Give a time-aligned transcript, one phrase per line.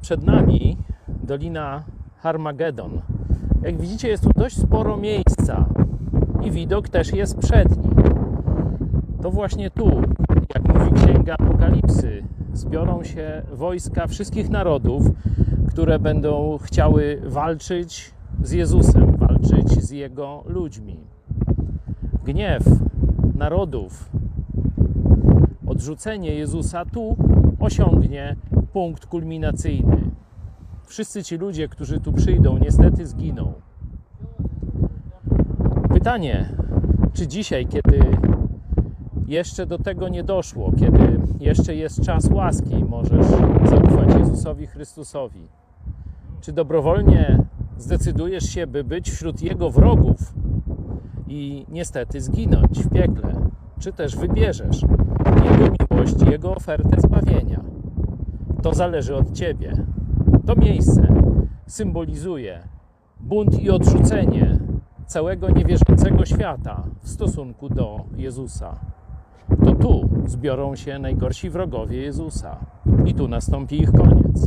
[0.00, 0.76] Przed nami
[1.08, 1.82] Dolina
[2.16, 2.90] Harmagedon.
[3.62, 5.66] Jak widzicie, jest tu dość sporo miejsca
[6.42, 7.90] i widok też jest przedni.
[9.22, 10.02] To właśnie tu,
[10.54, 12.22] jak mówi Księga Apokalipsy,
[12.52, 15.02] zbiorą się wojska wszystkich narodów,
[15.68, 21.00] które będą chciały walczyć z Jezusem, walczyć z Jego ludźmi.
[22.24, 22.62] Gniew
[23.34, 24.10] narodów,
[25.66, 27.16] odrzucenie Jezusa tu
[27.60, 28.36] osiągnie
[28.78, 30.10] punkt kulminacyjny.
[30.86, 33.52] Wszyscy ci ludzie, którzy tu przyjdą, niestety zginą.
[35.94, 36.48] Pytanie,
[37.12, 38.00] czy dzisiaj, kiedy
[39.26, 43.26] jeszcze do tego nie doszło, kiedy jeszcze jest czas łaski, możesz
[43.64, 45.48] zaufać Jezusowi Chrystusowi?
[46.40, 47.38] Czy dobrowolnie
[47.78, 50.34] zdecydujesz się, by być wśród Jego wrogów
[51.28, 53.34] i niestety zginąć w piekle?
[53.80, 54.82] Czy też wybierzesz
[55.50, 57.77] Jego miłość, Jego ofertę zbawienia?
[58.62, 59.72] To zależy od Ciebie.
[60.46, 61.08] To miejsce
[61.66, 62.62] symbolizuje
[63.20, 64.58] bunt i odrzucenie
[65.06, 68.80] całego niewierzącego świata w stosunku do Jezusa.
[69.64, 72.56] To tu zbiorą się najgorsi wrogowie Jezusa
[73.06, 74.46] i tu nastąpi ich koniec.